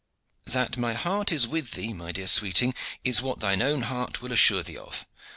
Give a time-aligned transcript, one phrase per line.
[0.45, 4.31] "That my heart is with thee, my dear sweeting, is what thine own heart will
[4.31, 5.05] assure thee of.